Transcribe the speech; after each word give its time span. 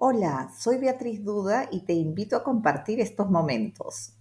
Hola, 0.00 0.52
soy 0.56 0.78
Beatriz 0.78 1.24
Duda 1.24 1.68
y 1.72 1.80
te 1.80 1.92
invito 1.92 2.36
a 2.36 2.44
compartir 2.44 3.00
estos 3.00 3.28
momentos. 3.28 4.12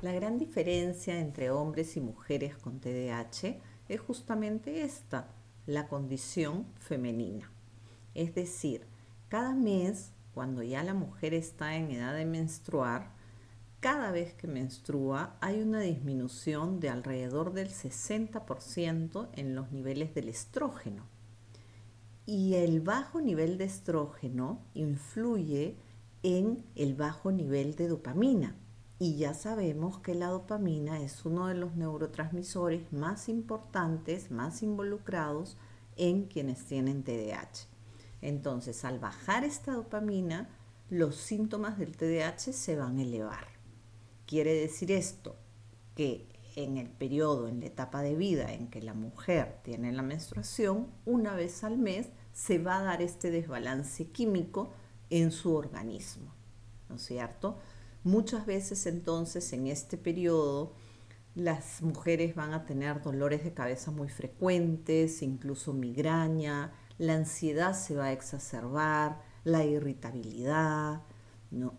La 0.00 0.12
gran 0.12 0.38
diferencia 0.38 1.20
entre 1.20 1.50
hombres 1.50 1.98
y 1.98 2.00
mujeres 2.00 2.56
con 2.56 2.80
TDAH 2.80 3.58
es 3.90 4.00
justamente 4.00 4.84
esta, 4.84 5.28
la 5.66 5.86
condición 5.86 6.64
femenina. 6.78 7.52
Es 8.14 8.34
decir, 8.34 8.86
cada 9.28 9.54
mes, 9.54 10.12
cuando 10.32 10.62
ya 10.62 10.82
la 10.82 10.94
mujer 10.94 11.34
está 11.34 11.76
en 11.76 11.90
edad 11.90 12.14
de 12.14 12.24
menstruar, 12.24 13.12
cada 13.80 14.12
vez 14.12 14.32
que 14.32 14.46
menstrua 14.46 15.36
hay 15.42 15.60
una 15.60 15.80
disminución 15.80 16.80
de 16.80 16.88
alrededor 16.88 17.52
del 17.52 17.68
60% 17.68 19.28
en 19.34 19.54
los 19.54 19.70
niveles 19.72 20.14
del 20.14 20.30
estrógeno. 20.30 21.19
Y 22.32 22.54
el 22.54 22.80
bajo 22.80 23.20
nivel 23.20 23.58
de 23.58 23.64
estrógeno 23.64 24.64
influye 24.74 25.76
en 26.22 26.64
el 26.76 26.94
bajo 26.94 27.32
nivel 27.32 27.74
de 27.74 27.88
dopamina. 27.88 28.54
Y 29.00 29.16
ya 29.16 29.34
sabemos 29.34 29.98
que 29.98 30.14
la 30.14 30.28
dopamina 30.28 31.00
es 31.00 31.24
uno 31.24 31.48
de 31.48 31.56
los 31.56 31.74
neurotransmisores 31.74 32.92
más 32.92 33.28
importantes, 33.28 34.30
más 34.30 34.62
involucrados 34.62 35.56
en 35.96 36.26
quienes 36.26 36.64
tienen 36.66 37.02
TDAH. 37.02 37.66
Entonces, 38.22 38.84
al 38.84 39.00
bajar 39.00 39.42
esta 39.42 39.72
dopamina, 39.72 40.48
los 40.88 41.16
síntomas 41.16 41.78
del 41.78 41.96
TDAH 41.96 42.52
se 42.52 42.76
van 42.76 42.98
a 42.98 43.02
elevar. 43.02 43.48
Quiere 44.26 44.54
decir 44.54 44.92
esto 44.92 45.34
que 45.96 46.28
en 46.64 46.76
el 46.76 46.88
periodo, 46.88 47.48
en 47.48 47.60
la 47.60 47.66
etapa 47.66 48.02
de 48.02 48.14
vida 48.14 48.52
en 48.52 48.68
que 48.68 48.82
la 48.82 48.94
mujer 48.94 49.58
tiene 49.62 49.92
la 49.92 50.02
menstruación, 50.02 50.88
una 51.04 51.34
vez 51.34 51.64
al 51.64 51.78
mes 51.78 52.08
se 52.32 52.58
va 52.58 52.78
a 52.78 52.82
dar 52.82 53.02
este 53.02 53.30
desbalance 53.30 54.06
químico 54.10 54.70
en 55.10 55.32
su 55.32 55.54
organismo, 55.54 56.32
¿no 56.88 56.96
es 56.96 57.02
cierto? 57.02 57.58
Muchas 58.04 58.46
veces 58.46 58.86
entonces 58.86 59.52
en 59.52 59.66
este 59.66 59.98
periodo 59.98 60.72
las 61.34 61.82
mujeres 61.82 62.34
van 62.34 62.54
a 62.54 62.64
tener 62.64 63.02
dolores 63.02 63.44
de 63.44 63.54
cabeza 63.54 63.90
muy 63.90 64.08
frecuentes, 64.08 65.22
incluso 65.22 65.72
migraña, 65.72 66.72
la 66.98 67.14
ansiedad 67.14 67.74
se 67.74 67.94
va 67.94 68.06
a 68.06 68.12
exacerbar, 68.12 69.22
la 69.44 69.64
irritabilidad, 69.64 71.02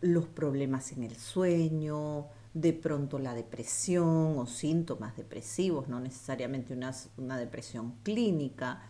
los 0.02 0.28
problemas 0.28 0.92
en 0.92 1.04
el 1.04 1.16
sueño, 1.16 2.28
de 2.54 2.74
pronto 2.74 3.20
la 3.20 3.34
depresión 3.34 4.38
o 4.38 4.46
síntomas 4.46 5.16
depresivos, 5.16 5.88
no 5.88 6.00
necesariamente 6.00 6.74
una, 6.74 6.94
una 7.18 7.38
depresión 7.38 7.96
clínica, 8.04 8.82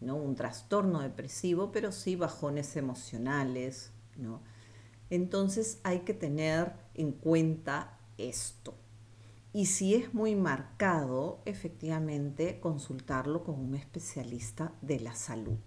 ¿no? 0.00 0.16
un 0.16 0.34
trastorno 0.34 1.00
depresivo, 1.00 1.70
pero 1.70 1.92
sí 1.92 2.16
bajones 2.16 2.76
emocionales. 2.76 3.92
¿no? 4.16 4.40
Entonces 5.10 5.80
hay 5.84 6.00
que 6.00 6.14
tener 6.14 6.72
en 6.94 7.12
cuenta 7.12 7.98
esto. 8.18 8.74
Y 9.52 9.66
si 9.66 9.94
es 9.94 10.12
muy 10.12 10.34
marcado, 10.34 11.40
efectivamente 11.44 12.58
consultarlo 12.58 13.44
con 13.44 13.60
un 13.60 13.76
especialista 13.76 14.72
de 14.82 14.98
la 14.98 15.14
salud, 15.14 15.60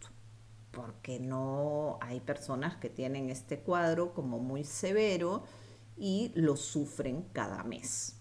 porque 0.71 1.21
no 1.21 1.97
hay 2.01 2.19
personas 2.19 2.75
que 2.75 2.89
tienen 2.89 3.29
este 3.29 3.59
cuadro 3.59 4.13
como 4.13 4.39
muy 4.39 4.65
severo 4.65 5.43
y 5.97 6.31
lo 6.35 6.55
sufren 6.55 7.23
cada 7.33 7.63
mes. 7.63 8.17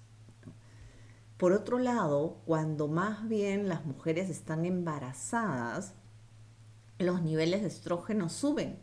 Por 1.36 1.52
otro 1.52 1.78
lado, 1.78 2.40
cuando 2.46 2.88
más 2.88 3.28
bien 3.28 3.68
las 3.68 3.84
mujeres 3.84 4.30
están 4.30 4.64
embarazadas, 4.64 5.94
los 6.98 7.20
niveles 7.20 7.60
de 7.60 7.68
estrógeno 7.68 8.30
suben 8.30 8.80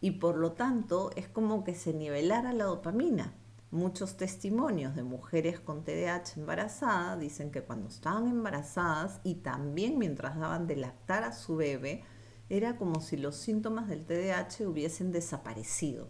y 0.00 0.12
por 0.12 0.38
lo 0.38 0.52
tanto 0.52 1.10
es 1.14 1.28
como 1.28 1.62
que 1.62 1.74
se 1.74 1.92
nivelara 1.92 2.54
la 2.54 2.64
dopamina. 2.64 3.34
Muchos 3.70 4.16
testimonios 4.16 4.96
de 4.96 5.02
mujeres 5.02 5.60
con 5.60 5.84
TDAH 5.84 6.36
embarazadas 6.36 7.20
dicen 7.20 7.52
que 7.52 7.62
cuando 7.62 7.88
estaban 7.88 8.26
embarazadas 8.28 9.20
y 9.22 9.36
también 9.36 9.98
mientras 9.98 10.38
daban 10.38 10.66
de 10.66 10.76
lactar 10.76 11.22
a 11.22 11.32
su 11.32 11.56
bebé, 11.56 12.02
era 12.48 12.78
como 12.78 13.00
si 13.00 13.16
los 13.16 13.36
síntomas 13.36 13.88
del 13.88 14.06
TDAH 14.06 14.66
hubiesen 14.66 15.12
desaparecido. 15.12 16.08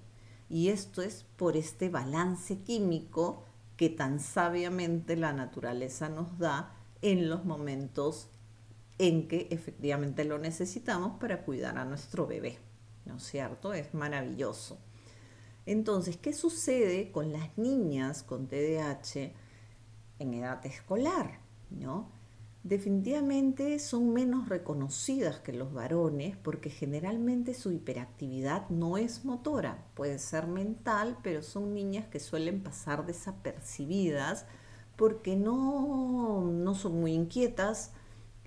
Y 0.50 0.68
esto 0.68 1.00
es 1.00 1.24
por 1.36 1.56
este 1.56 1.88
balance 1.88 2.58
químico 2.58 3.44
que 3.76 3.88
tan 3.88 4.18
sabiamente 4.20 5.16
la 5.16 5.32
naturaleza 5.32 6.08
nos 6.08 6.38
da 6.38 6.74
en 7.00 7.30
los 7.30 7.44
momentos 7.44 8.28
en 8.98 9.28
que 9.28 9.46
efectivamente 9.50 10.24
lo 10.24 10.38
necesitamos 10.38 11.18
para 11.18 11.44
cuidar 11.44 11.78
a 11.78 11.86
nuestro 11.86 12.26
bebé. 12.26 12.58
¿No 13.06 13.16
es 13.16 13.22
cierto? 13.22 13.72
Es 13.72 13.94
maravilloso. 13.94 14.78
Entonces, 15.66 16.16
¿qué 16.16 16.32
sucede 16.32 17.12
con 17.12 17.32
las 17.32 17.56
niñas 17.56 18.22
con 18.24 18.48
TDAH 18.48 19.32
en 20.18 20.34
edad 20.34 20.66
escolar? 20.66 21.38
¿No? 21.70 22.10
Definitivamente 22.62 23.78
son 23.78 24.12
menos 24.12 24.50
reconocidas 24.50 25.38
que 25.40 25.54
los 25.54 25.72
varones 25.72 26.36
porque 26.36 26.68
generalmente 26.68 27.54
su 27.54 27.72
hiperactividad 27.72 28.68
no 28.68 28.98
es 28.98 29.24
motora, 29.24 29.86
puede 29.94 30.18
ser 30.18 30.46
mental, 30.46 31.16
pero 31.22 31.42
son 31.42 31.72
niñas 31.72 32.06
que 32.08 32.20
suelen 32.20 32.62
pasar 32.62 33.06
desapercibidas 33.06 34.44
porque 34.96 35.36
no, 35.36 36.42
no 36.52 36.74
son 36.74 37.00
muy 37.00 37.12
inquietas, 37.14 37.92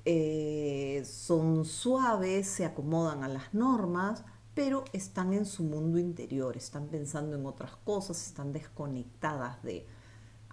eh, 0.05 1.01
son 1.05 1.65
suaves, 1.65 2.45
se 2.47 2.65
acomodan 2.65 3.23
a 3.23 3.27
las 3.27 3.51
normas, 3.55 4.23
pero 4.53 4.83
están 4.93 5.33
en 5.33 5.47
su 5.47 5.63
mundo 5.63 5.97
interior, 5.97 6.55
están 6.55 6.87
pensando 6.87 7.35
en 7.35 7.47
otras 7.47 7.75
cosas, 7.77 8.27
están 8.27 8.51
desconectadas 8.51 9.63
de... 9.63 9.87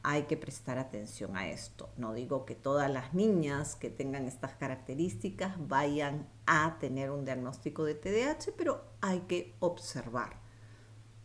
Hay 0.02 0.22
que 0.22 0.36
prestar 0.36 0.78
atención 0.78 1.36
a 1.36 1.48
esto. 1.50 1.90
No 1.96 2.14
digo 2.14 2.46
que 2.46 2.54
todas 2.54 2.90
las 2.90 3.12
niñas 3.12 3.76
que 3.76 3.90
tengan 3.90 4.26
estas 4.26 4.54
características 4.54 5.56
vayan 5.68 6.26
a 6.46 6.78
tener 6.78 7.10
un 7.10 7.24
diagnóstico 7.24 7.84
de 7.84 7.94
TDAH, 7.94 8.52
pero 8.56 8.82
hay 9.00 9.20
que 9.20 9.54
observar. 9.60 10.40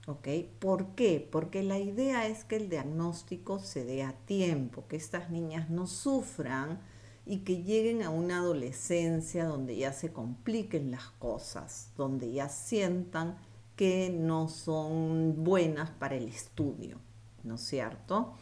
¿Ok? 0.08 0.28
¿Por 0.60 0.94
qué? 0.96 1.28
Porque 1.32 1.64
la 1.64 1.80
idea 1.80 2.28
es 2.28 2.44
que 2.44 2.58
el 2.58 2.70
diagnóstico 2.70 3.60
se 3.60 3.86
dé 3.86 4.04
a 4.04 4.14
tiempo, 4.14 4.88
que 4.88 4.98
estas 4.98 5.32
niñas 5.32 5.70
no 5.70 5.88
sufran 5.88 6.80
y 7.26 7.40
que 7.40 7.64
lleguen 7.64 8.04
a 8.04 8.10
una 8.10 8.38
adolescencia 8.38 9.46
donde 9.46 9.78
ya 9.78 9.94
se 9.94 10.14
compliquen 10.14 10.92
las 10.92 11.10
cosas, 11.12 11.92
donde 11.98 12.32
ya 12.32 12.50
sientan 12.50 13.38
que 13.76 14.10
no 14.10 14.48
son 14.48 15.44
buenas 15.44 15.90
para 15.90 16.16
el 16.16 16.28
estudio, 16.28 17.00
¿no 17.44 17.56
es 17.56 17.62
cierto? 17.62 18.34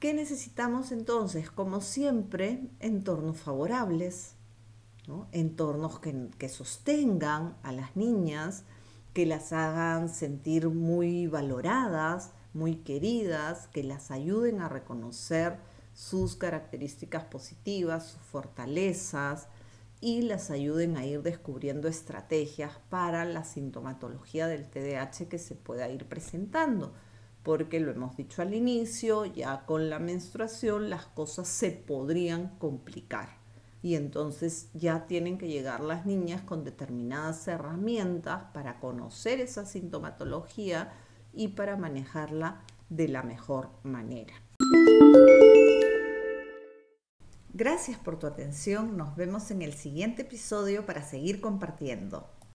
¿Qué 0.00 0.14
necesitamos 0.14 0.92
entonces? 0.92 1.50
Como 1.50 1.82
siempre, 1.82 2.70
entornos 2.80 3.36
favorables, 3.36 4.34
entornos 5.30 6.00
que, 6.00 6.30
que 6.38 6.48
sostengan 6.48 7.58
a 7.62 7.70
las 7.70 7.96
niñas, 7.96 8.64
que 9.12 9.26
las 9.26 9.52
hagan 9.52 10.08
sentir 10.08 10.70
muy 10.70 11.26
valoradas, 11.26 12.30
muy 12.54 12.76
queridas, 12.76 13.68
que 13.68 13.82
las 13.84 14.10
ayuden 14.10 14.62
a 14.62 14.70
reconocer 14.70 15.58
sus 15.92 16.34
características 16.34 17.24
positivas, 17.24 18.06
sus 18.06 18.22
fortalezas 18.22 19.48
y 20.00 20.22
las 20.22 20.50
ayuden 20.50 20.96
a 20.96 21.04
ir 21.04 21.22
descubriendo 21.22 21.88
estrategias 21.88 22.72
para 22.88 23.26
la 23.26 23.44
sintomatología 23.44 24.46
del 24.46 24.70
TDAH 24.70 25.28
que 25.28 25.38
se 25.38 25.56
pueda 25.56 25.90
ir 25.90 26.06
presentando. 26.06 26.94
Porque 27.42 27.80
lo 27.80 27.90
hemos 27.90 28.16
dicho 28.16 28.42
al 28.42 28.54
inicio, 28.54 29.24
ya 29.24 29.64
con 29.66 29.88
la 29.88 29.98
menstruación 29.98 30.90
las 30.90 31.06
cosas 31.06 31.48
se 31.48 31.70
podrían 31.70 32.56
complicar. 32.58 33.40
Y 33.82 33.94
entonces 33.94 34.68
ya 34.74 35.06
tienen 35.06 35.38
que 35.38 35.48
llegar 35.48 35.80
las 35.80 36.04
niñas 36.04 36.42
con 36.42 36.64
determinadas 36.64 37.48
herramientas 37.48 38.44
para 38.52 38.78
conocer 38.78 39.40
esa 39.40 39.64
sintomatología 39.64 40.92
y 41.32 41.48
para 41.48 41.76
manejarla 41.76 42.60
de 42.90 43.08
la 43.08 43.22
mejor 43.22 43.70
manera. 43.82 44.34
Gracias 47.52 47.98
por 47.98 48.18
tu 48.18 48.26
atención. 48.26 48.96
Nos 48.96 49.16
vemos 49.16 49.50
en 49.50 49.62
el 49.62 49.72
siguiente 49.72 50.22
episodio 50.22 50.86
para 50.86 51.02
seguir 51.02 51.40
compartiendo. 51.40 52.28